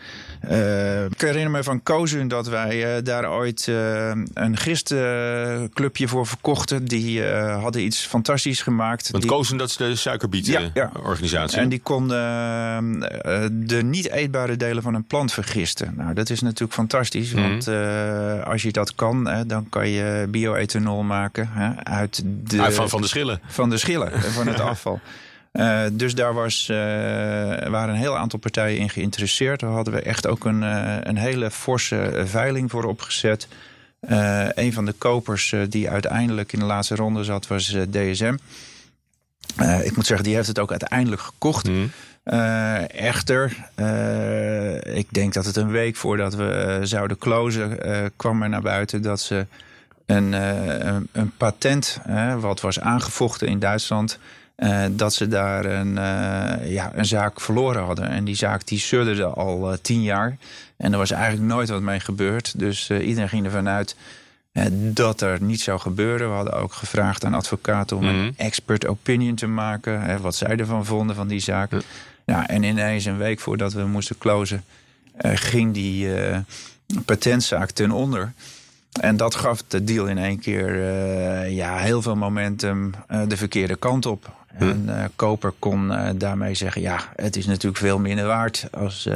[1.09, 3.67] Ik herinner me van Kozun dat wij daar ooit
[4.33, 6.85] een gistclubje voor verkochten.
[6.85, 9.11] Die hadden iets fantastisch gemaakt.
[9.11, 9.31] Want die...
[9.31, 11.57] Kozun, dat is de suikerbietenorganisatie.
[11.57, 12.19] Ja, En die konden
[13.67, 15.93] de niet eetbare delen van een plant vergisten.
[15.97, 17.33] Nou, dat is natuurlijk fantastisch.
[17.33, 17.41] Mm.
[17.41, 17.67] Want
[18.45, 22.61] als je dat kan, hè, dan kan je bioethanol maken hè, uit de...
[22.61, 23.41] Ah, van, van de schillen?
[23.47, 24.99] Van de schillen, van het afval.
[25.53, 26.77] Uh, dus daar was, uh,
[27.67, 29.59] waren een heel aantal partijen in geïnteresseerd.
[29.59, 33.47] Daar hadden we echt ook een, uh, een hele forse veiling voor opgezet.
[34.55, 38.35] een van de kopers die uiteindelijk in de laatste ronde zat, was DSM.
[39.83, 41.67] Ik moet zeggen, die heeft het ook uiteindelijk gekocht.
[41.67, 41.91] Mm.
[42.25, 43.69] Uh, echter,
[44.83, 47.79] ik denk dat het een week voordat we zouden closen,
[48.15, 49.45] kwam er naar buiten dat ze
[50.05, 51.99] een, een, een patent,
[52.39, 54.19] wat was aangevochten in Duitsland,
[54.91, 55.93] dat ze daar een,
[56.69, 58.09] ja, een zaak verloren hadden.
[58.09, 60.37] En die zaak die sudderde al tien jaar.
[60.77, 62.59] En er was eigenlijk nooit wat mee gebeurd.
[62.59, 63.95] Dus iedereen ging ervan uit
[64.71, 66.29] dat er niet zou gebeuren.
[66.29, 68.31] We hadden ook gevraagd aan advocaten om een mhm.
[68.35, 70.01] expert opinion te maken.
[70.01, 71.71] Hè, wat zij ervan vonden van die zaak.
[72.25, 72.47] Ja.
[72.47, 74.63] en ineens een week voordat we moesten closen...
[75.25, 76.37] Uh, ging die uh,
[77.05, 78.33] patentzaak ten onder.
[78.99, 82.91] En dat gaf de deal in één keer uh, ja, heel veel momentum
[83.27, 84.31] de verkeerde kant op.
[84.57, 84.63] Hm.
[84.63, 86.81] En koper kon daarmee zeggen...
[86.81, 88.67] ja, het is natuurlijk veel minder waard...
[88.71, 89.09] als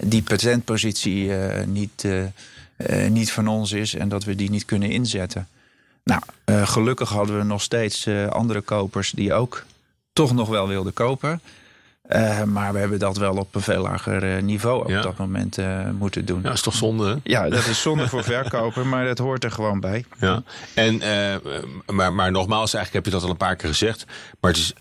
[0.00, 1.32] die patentpositie
[1.66, 2.06] niet
[3.08, 5.48] niet van ons is en dat we die niet kunnen inzetten.
[6.04, 6.22] Nou,
[6.66, 9.64] gelukkig hadden we nog steeds andere kopers die ook
[10.12, 11.40] toch nog wel wilden kopen.
[12.16, 15.58] Uh, maar we hebben dat wel op een veel lager niveau op dat moment
[15.98, 16.36] moeten doen.
[16.36, 17.20] Ja, dat is toch zonde?
[17.22, 20.04] Ja, dat is zonde voor verkoper, maar dat hoort er gewoon bij.
[20.18, 20.42] Ja.
[20.74, 21.00] En,
[21.86, 24.04] maar, maar nogmaals, eigenlijk heb je dat al een paar keer gezegd.
[24.40, 24.72] Maar het is,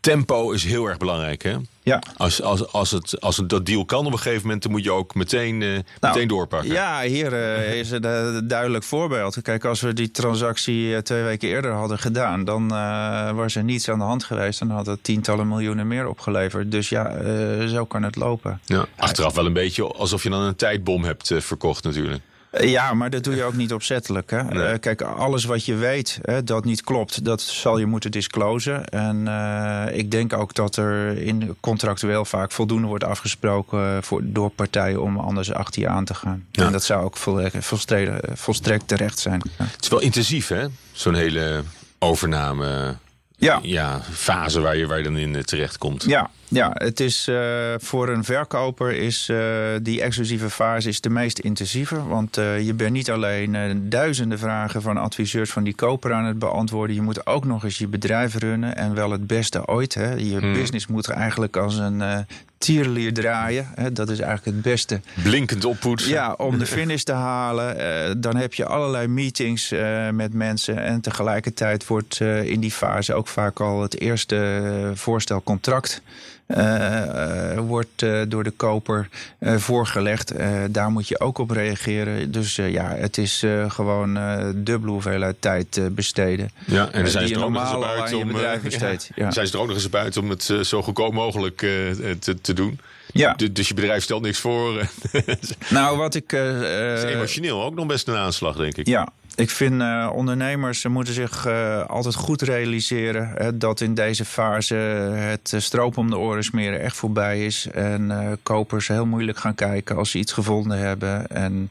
[0.00, 1.56] tempo is heel erg belangrijk, hè?
[1.88, 2.02] Ja.
[2.16, 4.84] Als, als, als, het, als het dat deal kan op een gegeven moment, dan moet
[4.84, 6.70] je ook meteen, uh, meteen doorpakken.
[6.70, 9.42] Ja, hier uh, is het een duidelijk voorbeeld.
[9.42, 12.68] Kijk, als we die transactie twee weken eerder hadden gedaan, dan
[13.36, 14.58] was er niets aan de hand geweest.
[14.58, 16.72] Dan had het tientallen miljoenen meer opgeleverd.
[16.72, 17.12] Dus ja,
[17.68, 18.60] zo kan het lopen.
[18.64, 22.22] Ja, achteraf wel een beetje alsof je dan een tijdbom hebt verkocht natuurlijk.
[22.50, 24.30] Eh, ja, maar dat doe je ook niet opzettelijk.
[24.30, 24.38] Hè?
[24.38, 28.84] Eh, kijk, alles wat je weet hè, dat niet klopt, dat zal je moeten disclosen.
[28.84, 34.50] En uh, ik denk ook dat er in contractueel vaak voldoende wordt afgesproken voor, door
[34.50, 36.44] partijen om anders achter je aan te gaan.
[36.50, 36.66] Ja.
[36.66, 39.42] En dat zou ook volstrekt, volstrekt terecht zijn.
[39.56, 40.66] Het is wel intensief, hè?
[40.92, 41.62] Zo'n hele
[41.98, 42.96] overname
[43.38, 43.58] ja.
[43.62, 46.04] Ja, fase waar je, waar je dan in terecht komt.
[46.04, 49.38] Ja, ja, het is uh, voor een verkoper is uh,
[49.82, 52.06] die exclusieve fase is de meest intensieve.
[52.06, 56.38] Want uh, je bent niet alleen duizenden vragen van adviseurs van die koper aan het
[56.38, 56.96] beantwoorden.
[56.96, 59.94] Je moet ook nog eens je bedrijf runnen en wel het beste ooit.
[59.94, 60.12] Hè.
[60.12, 60.52] Je hmm.
[60.52, 62.26] business moet eigenlijk als een
[62.58, 63.66] tierlier draaien.
[63.74, 63.92] Hè.
[63.92, 65.00] Dat is eigenlijk het beste.
[65.22, 66.10] Blinkend oppoetsen.
[66.10, 68.20] Ja, om de finish te halen.
[68.20, 69.74] dan heb je allerlei meetings
[70.12, 70.82] met mensen.
[70.82, 76.02] En tegelijkertijd wordt in die fase ook vaak al het eerste voorstel contract
[77.56, 79.08] wordt uh, door de koper
[79.40, 80.32] voorgelegd.
[80.70, 82.32] daar moet je ook op reageren.
[82.32, 84.18] Dus ja, het is gewoon
[84.56, 86.50] dubbele hoeveelheid tijd besteden.
[86.64, 88.36] Ja, en zijn ze er ook nog eens buiten om,
[89.14, 91.56] ja, zijn ze er ook nog eens buiten om het zo goedkoop mogelijk
[92.18, 92.80] te, te doen.
[93.12, 93.36] Ja.
[93.52, 94.88] dus je bedrijf stelt niks voor.
[95.70, 96.32] nou, wat ik.
[96.32, 98.86] is emotioneel ook nog best een aanslag, denk ik.
[98.86, 104.24] Ja, ik vind uh, ondernemers moeten zich uh, altijd goed realiseren hè, dat in deze
[104.24, 107.66] fase het stroop om de oren smeren echt voorbij is.
[107.72, 111.28] En uh, kopers heel moeilijk gaan kijken als ze iets gevonden hebben.
[111.28, 111.70] En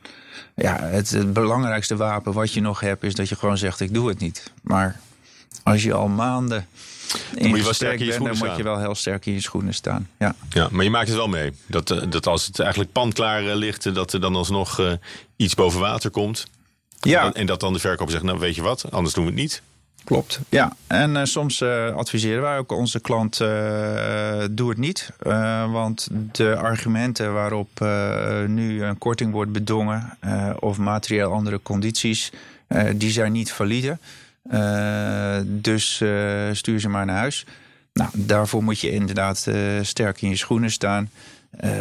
[0.56, 3.94] ja, het, het, belangrijkste wapen wat je nog hebt is dat je gewoon zegt: ik
[3.94, 4.52] doe het niet.
[4.62, 5.00] Maar
[5.64, 6.68] als je al maanden
[7.36, 9.26] in moet je wel sterk in je bent, dan schoenen moet je wel heel sterk
[9.26, 10.10] in je schoenen staan.
[10.20, 10.36] Ja.
[10.50, 11.54] Ja, maar je maakt het wel mee.
[11.66, 14.92] Dat, eh, dat als het eigenlijk pandklaar eh, ligt, eh, dat er dan alsnog eh,
[15.36, 16.46] iets boven water komt.
[17.10, 19.40] Ja, En dat dan de verkoper zegt, nou weet je wat, anders doen we het
[19.40, 19.62] niet.
[20.04, 20.40] klopt.
[20.50, 25.10] Ja, en eh, soms eh, adviseren wij ook onze klant: eh, doe het niet.
[25.72, 27.70] Want de argumenten waarop
[28.48, 30.18] nu een korting wordt bedongen
[30.60, 32.32] of materieel andere condities,
[32.96, 33.98] die zijn niet valide.
[35.44, 36.04] Dus
[36.52, 37.46] stuur ze maar naar huis.
[37.94, 39.48] Nou, daarvoor moet je inderdaad
[39.82, 41.10] sterk in je schoenen staan.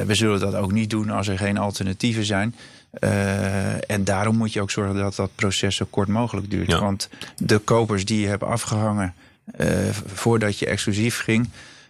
[0.07, 2.55] We zullen dat ook niet doen als er geen alternatieven zijn.
[3.01, 6.71] Eh, en daarom moet je ook zorgen dat dat proces zo kort mogelijk duurt.
[6.71, 6.81] Ja.
[6.81, 9.15] Want de kopers die je hebt afgehangen
[9.57, 9.69] eh,
[10.15, 11.49] voordat je exclusief ging,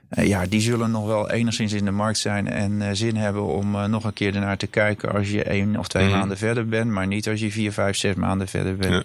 [0.09, 3.91] eh, ja, die zullen nog wel enigszins in de markt zijn en zin hebben om
[3.91, 6.17] nog een keer ernaar te kijken als je één of twee Mhm.
[6.19, 8.93] maanden verder bent, maar niet als je vier, vijf, zes maanden verder bent.
[8.93, 9.03] Ja.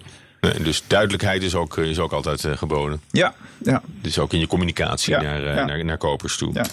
[0.50, 3.00] Nee, dus duidelijkheid is ook, is ook altijd geboden.
[3.10, 6.54] Ja, ja, Dus ook in je communicatie Ja, naar, naar, naar kopers toe.
[6.54, 6.64] ja.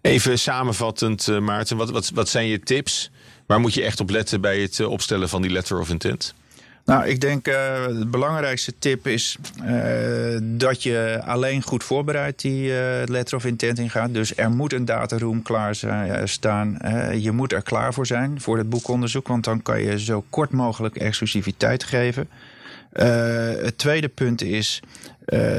[0.00, 3.10] Even samenvattend, Maarten, wat, wat, wat zijn je tips?
[3.46, 6.34] Waar moet je echt op letten bij het eh, opstellen van die letter of intent?
[6.84, 7.54] Nou, ik denk uh,
[7.86, 12.72] de belangrijkste tip is uh, dat je alleen goed voorbereid die
[13.06, 14.14] letter of intent ingaat.
[14.14, 15.74] Dus er moet een dataroom klaar
[16.24, 16.78] staan.
[17.20, 20.50] je moet er klaar voor zijn voor het boekonderzoek, want dan kan je zo kort
[20.50, 22.28] mogelijk exclusiviteit geven.
[23.62, 24.80] het tweede punt is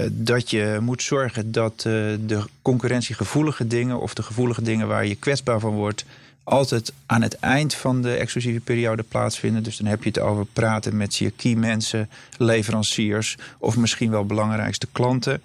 [0.09, 5.59] dat je moet zorgen dat de concurrentiegevoelige dingen of de gevoelige dingen waar je kwetsbaar
[5.59, 6.05] van wordt
[6.45, 9.63] altijd aan het eind van de exclusieve periode plaatsvinden.
[9.63, 14.25] Dus dan heb je het over praten met je key mensen, leveranciers of misschien wel
[14.25, 15.41] belangrijkste klanten.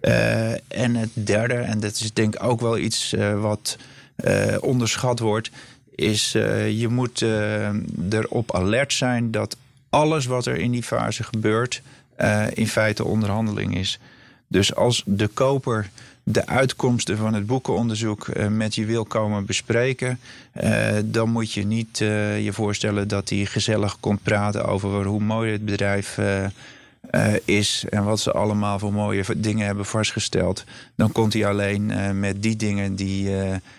[0.00, 3.76] Uh, en het derde, en dat is denk ik ook wel iets uh, wat
[4.24, 5.50] uh, onderschat wordt,
[5.94, 7.24] is je moet
[8.10, 9.56] erop alert zijn dat
[9.88, 11.82] alles wat er in die fase gebeurt
[12.54, 13.98] in feite onderhandeling is.
[14.48, 15.90] Dus als de koper
[16.32, 20.18] de uitkomsten van het boekenonderzoek uh, met je wil komen bespreken,
[20.62, 25.20] uh, dan moet je niet uh, je voorstellen dat hij gezellig komt praten over hoe
[25.20, 26.18] mooi het bedrijf
[27.44, 30.64] is en wat ze allemaal voor mooie dingen hebben vastgesteld.
[30.94, 33.30] Dan komt hij alleen met die dingen die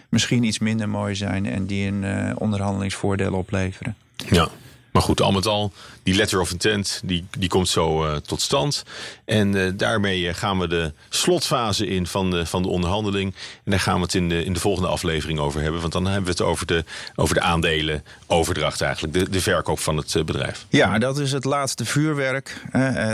[0.10, 3.96] misschien iets minder mooi zijn en die een onderhandelingsvoordeel opleveren.
[4.16, 4.50] Ja.
[4.92, 5.72] Maar goed, al met al,
[6.04, 8.84] die letter of intent, die, die komt zo uh, tot stand.
[9.26, 13.34] En uh, daarmee gaan we de slotfase in van de, van de onderhandeling.
[13.64, 15.82] En daar gaan we het in de, in de volgende aflevering over hebben.
[15.82, 16.84] Want dan hebben we het over de,
[17.16, 19.14] over de aandelen overdracht eigenlijk.
[19.14, 20.66] De, de verkoop van het bedrijf.
[20.70, 22.62] Ja, dat is het laatste vuurwerk.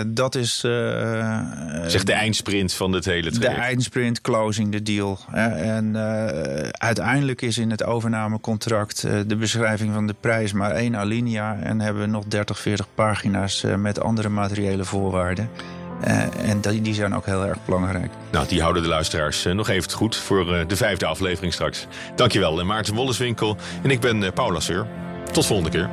[0.08, 0.60] dat is...
[1.88, 3.56] zeg de eindsprint van dit hele traject.
[3.56, 5.20] De eindsprint, closing the deal.
[5.34, 5.98] en
[6.72, 12.02] uiteindelijk is in het overnamecontract de beschrijving van de prijs maar één alinea en hebben
[12.02, 15.50] we nog 30, 40 pagina's uh, met andere materiële voorwaarden.
[16.08, 18.12] Uh, en die, die zijn ook heel erg belangrijk.
[18.32, 21.88] Nou, die houden de luisteraars uh, nog even goed voor de vijfde aflevering straks.
[22.16, 23.58] Dankjewel, Maarten Wolleswinkel.
[23.84, 24.88] En ik ben Paula Seur.
[25.32, 25.90] Tot volgende keer.